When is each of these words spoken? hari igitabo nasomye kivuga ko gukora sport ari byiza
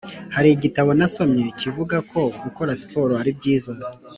hari 0.35 0.49
igitabo 0.51 0.89
nasomye 0.99 1.43
kivuga 1.59 1.97
ko 2.11 2.21
gukora 2.43 2.71
sport 2.81 3.11
ari 3.21 3.31
byiza 3.37 3.73